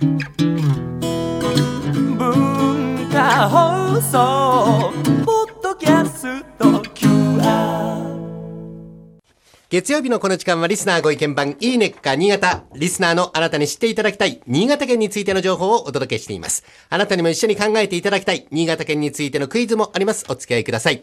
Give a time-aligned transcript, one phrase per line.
[0.00, 0.18] 文
[3.10, 4.92] 化放送
[5.24, 8.06] ポッドキャスト QR
[9.68, 12.62] 月曜日のこの時間はリスナーご意見番いいねっか新潟。
[12.76, 16.64] リスナーのあなたに知っていただきたい新潟県についての情報をお届けしています。
[16.90, 20.24] あなたにも一緒に考えていただきたい新潟県についてのクイズもあります。
[20.28, 21.02] お付き合いください。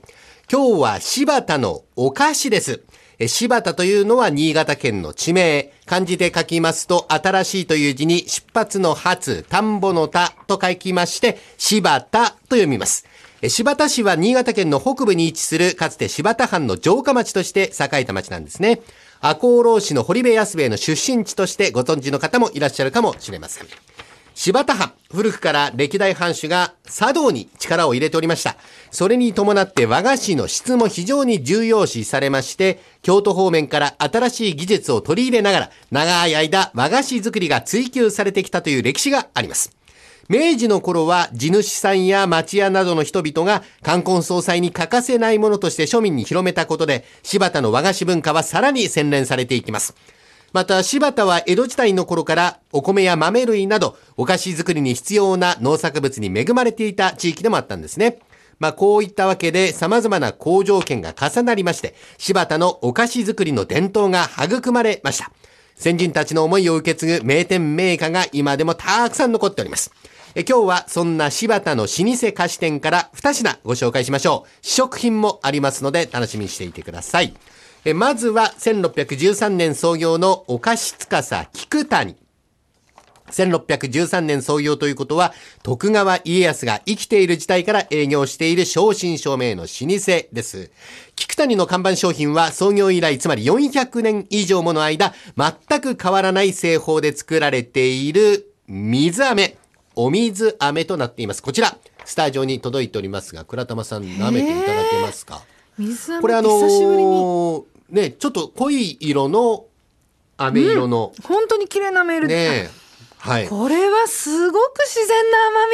[0.50, 2.86] 今日は柴田のお菓子です。
[3.27, 5.71] 柴田というのは新潟県の地名。
[5.86, 13.06] 漢字で書きますと、新しいという字に出発の発、田んぼの田と書きまして、柴田と読みます。
[13.47, 18.82] 柴田市は新潟県の北部に位置するかつて柴田藩の城下町として栄えた町なんですね。
[19.21, 23.68] 赤穂浪士の堀部安兵衛の出身地としてご存知の方もいらっしゃるかもしれません。
[24.38, 28.57] 柴田藩、古くから歴代藩主が茶道に力を入れておりました。
[28.92, 39.72] それに伴って和菓子の質も非常に重要視されまして、京都方面から新しい技術を取り入れながら、長い間和菓子作りが追求されてきたという歴史があります。
[40.28, 49.96] 明治の頃は地主さんや町屋などの人々が冠婚葬祭に欠かせないものとして庶民に広めたことで、柴田の和菓子文化はさらに洗練されていきます。
[50.56, 58.20] また柴田は江戸時代の頃からお米や豆類などお菓子作りに必要な農作物に恵まれていた地域でもあったんですね。
[58.59, 65.30] まあこういったわけで様々な好条件が重なりまして、柴田のお菓子作りの伝統が育まれました。
[65.75, 69.92] 先人たちの思いを受け継ぐ名店名家が今でもたくさん残っております。
[70.36, 74.50] え今日はそんな柴田の老舗菓子店から2品ご紹介しましょう。
[74.62, 77.34] 試食品もありますので楽しみにしていてください。
[77.88, 82.16] えまずは1613年創業のお菓子司菊谷。
[83.30, 90.72] 1613年創業ということは、徳川家康が生きている時代から営業している正真正銘の老舗です。
[91.16, 99.58] 菊谷の看板商品は創業以来、つまり400年以上もの間、全く変わらない製法で作られている水飴。
[99.95, 101.44] お水飴となっています。
[101.44, 105.44] こちら、スタジオに届いておりますが、倉玉さん舐めていただけますか？
[105.78, 109.66] 水飴これあの久しぶりにーね、ちょっと濃い色の
[110.38, 112.69] 飴色の、本当に綺麗なメールね
[113.18, 113.47] はい。
[113.47, 115.66] これはすごく自然な甘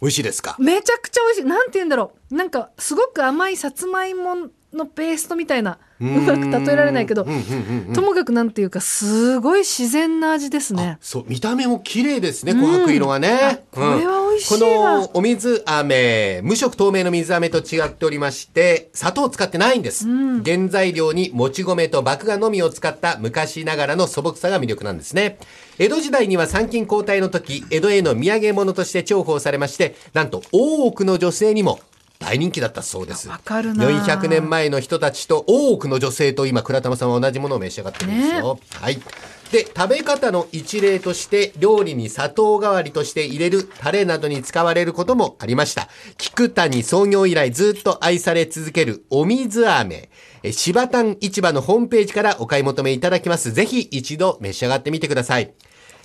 [0.00, 0.56] 美味しいですか？
[0.58, 1.46] みめちゃくちゃ美味しい。
[1.46, 2.34] なんて言うんだろう。
[2.34, 5.78] なんかすごく甘いさつまいものペーストみたいな。
[6.00, 7.22] うまく例えられないけど。
[7.22, 7.94] うんうんうんうん。
[7.94, 10.98] ともかくなんていうかすごい自然な味ですね。
[11.00, 13.38] そう、見た目も綺麗ですね、琥珀色がね。
[13.40, 20.06] あこれはこのお水飴、無色透明の水飴と違っておりまして、砂糖を使ってないんです。
[20.44, 25.38] 原材料にもち米と麦芽のみを使った昔ながらの素朴さが魅力なんですね。
[25.78, 31.80] 江戸時代には参勤交代の時、江戸への土産物として重宝されまして、なんと多くの女性にも
[32.24, 33.28] 大人気だったそうです。
[33.28, 38.58] わかるな400年前の人たちと多くの女性と今、倉玉さんは同じものを召し上がってるんですよ。
[38.80, 38.98] はい。
[39.52, 45.88] で、食べ方の一例として、料理に砂糖代わりとして入れるタレなどに使われることもありました。
[46.16, 50.08] 菊谷創業以来ずっと愛され続けるお水飴。
[50.42, 53.52] え柴丹市場のホームページからお買い求めいただきます。
[53.52, 55.54] ぜひ一度召し上がってみてください。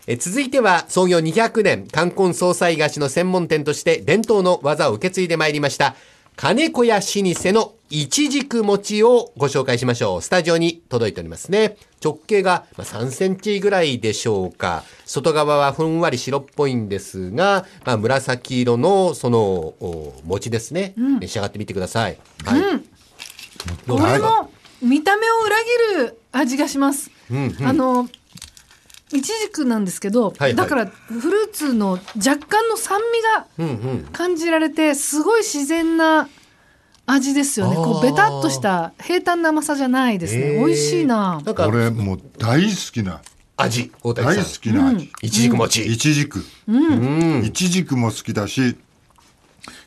[0.07, 5.95] え続いては創業200年、冠婚葬祭菓子の専門店として伝統の技を受け継いでまいりました。
[6.35, 10.21] 金子屋老舗のいちじく餅をご紹介しましょう。
[10.21, 11.75] スタジオに届いておりますね。
[12.01, 14.83] 直径がまあ3センチぐらいでしょうか。
[15.05, 22.17] 外側はふんわり白っぽいんですが、まあ、紫色のそのお餅ですね、召し上がってみてください。
[22.45, 22.61] はい。
[23.85, 28.09] どうこですかれも見た目を裏切る味がします、うんうんあの
[29.11, 30.55] いちじくなんですけど、はいはい。
[30.55, 32.99] だからフルーツの若干の酸
[33.57, 34.09] 味が。
[34.11, 36.29] 感じられてすごい自然な
[37.05, 37.75] 味ですよね。
[37.75, 41.41] こうベタっとした平坦な甘さじゃないですね、美味しいな。
[41.43, 43.21] なんか俺もう大好きな
[43.57, 44.43] 味、大大好。
[44.43, 45.85] きな味、いちじく餅。
[45.85, 47.43] いちじくうん。
[47.43, 48.77] いちじくも好きだし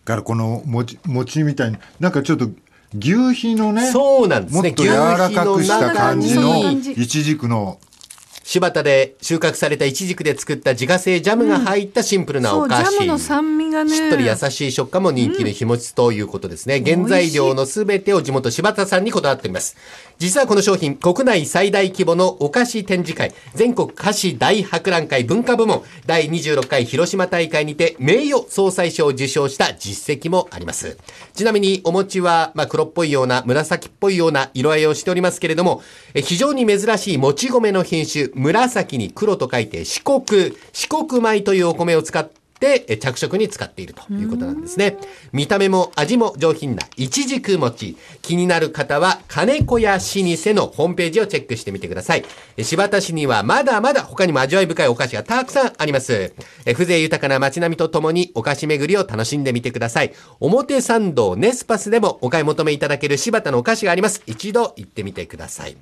[0.05, 2.51] からこの餅餅みたいになんかちょっと
[2.99, 4.63] 牛皮のねそうなんですね。
[4.63, 7.37] もっと柔らかくした感じのいちじ。
[7.37, 7.79] くの
[8.53, 12.99] 柴田で収穫されたイチジクで作った自家製ジャムが入ったシンプルなお菓子。
[12.99, 16.83] ャムの酸味がねしっとり優しい食感も人気の日持ちということですね。
[16.85, 19.75] 原材料のすべてを地元柴田さんにこだわっております。
[20.19, 30.99] 実はこの商品、国内最大規模のお菓子展示会、全国菓子大博覧会文化部門、第26回広島大会にて名誉総裁賞を受賞した実績もあります。
[31.33, 35.83] ちなみにお餅は、まあ、黒っぽいような、紫っぽいような色合いをしておりますけれども、
[36.13, 40.23] え非常に珍しいもち米の品種、紫に黒と書いて四国、
[40.73, 44.97] 四国米というお米を使ってってえ着色に使っているということなんですね。
[45.33, 47.97] 見た目も味も上品なイチジク餅。
[48.23, 52.25] 気になる方は金子屋老舗のホームページをチェックしてみてください。
[52.57, 56.33] え柴田市にはまだまだ他にも味わい深いお菓子がたくさんあります。
[56.65, 60.13] え風情豊かな街並みとともにお菓子巡りを楽しんでみてください。
[60.39, 64.23] 表参道ネスパスでもお買い求めいただける柴田のお菓子があります。
[64.27, 65.77] 一度行ってみてください。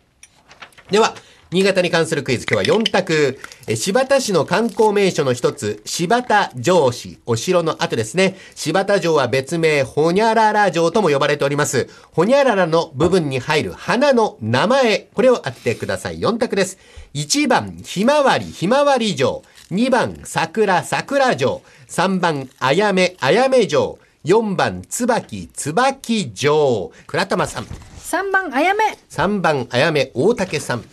[0.90, 1.14] では、
[1.52, 3.40] 新潟に関するクイズ、今日は4択。
[3.66, 8.36] え柴田市の観光名所の一つ、柴田城市、お城の後ですね。
[8.54, 11.88] 柴田城は別名、ほにゃらら城とも呼ばれております。
[12.12, 16.20] ほにゃららの部分に入る花の名前、これを当ててください。
[16.20, 16.78] 4択です。
[17.14, 19.42] 1番、ひまわり、ひまわり城。
[19.72, 21.62] 2番、桜、桜城。
[21.88, 23.98] 3番、あやめ、あやめ城。
[24.24, 26.92] 4番、つばき、つばき城。
[27.08, 27.64] 倉玉さん。
[27.64, 30.84] 3番あやめ3番、あやめ、大竹さん。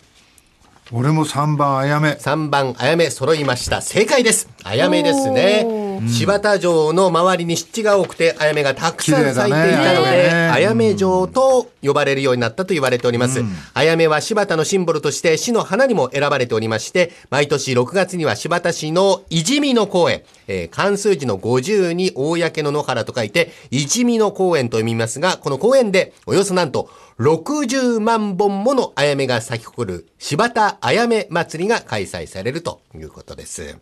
[0.90, 2.12] 俺も3番あやめ。
[2.12, 3.82] 3番、あやめ揃いました。
[3.82, 4.48] 正解です。
[4.64, 5.87] あやめですねお。
[6.06, 13.42] 柴田城の周りに湿地が多くて、あやめがたくさん咲いていたので、ねあやめ城と呼ばれるようになったと言われております。
[13.74, 33.76] あやめは柴田のシンボルとして市の花にも選ばれておりまして、毎年6月には柴田市のいじみの公園、えー関数字の50に公の野原と書いて、いじみの公園と読みますが、この公園でおよそなんと60万本ものあやめが咲き誇る柴田あやめ祭りが開催されるということです。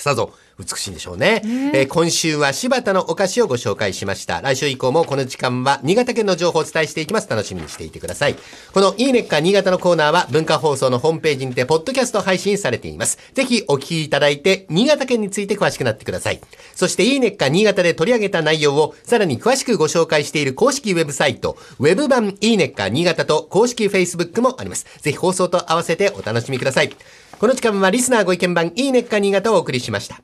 [0.00, 1.42] さぞ美しいんでしょうね。
[1.74, 4.40] えー今週は柴田のお菓子をご紹介しました。
[4.42, 7.28] 来週以降もこの時間は新潟県の情報をお伝えしていきます。
[7.28, 8.36] 楽しみにしていてください。
[8.72, 13.18] このいいねっか新潟のコーナーは文化放送のホームページにてポッドキャスト配信されています。
[13.34, 16.40] ぜひお聞きいただいて新潟県について詳しくなってください。
[16.74, 24.86] そしていいねっか新潟で取り上げた内容をさらに詳しくご紹介している公式ウェブサイト、ウェブ版いいねっか新潟と公式 Facebook もあります。
[25.00, 26.94] ぜひ放送と合わせてお楽しみください。
[27.40, 30.20] この時間はリスナーご意見番いいねっか新潟をお送りしました。